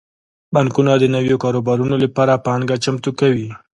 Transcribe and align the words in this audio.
بانکونه 0.53 0.91
د 0.97 1.03
نویو 1.15 1.41
کاروبارونو 1.43 1.95
لپاره 2.03 2.41
پانګه 2.45 2.75
چمتو 2.83 3.09
کوي. 3.19 3.49